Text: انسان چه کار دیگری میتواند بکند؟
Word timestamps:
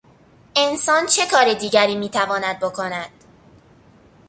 انسان 0.55 1.05
چه 1.05 1.25
کار 1.25 1.53
دیگری 1.53 1.95
میتواند 1.95 2.59
بکند؟ 2.59 3.09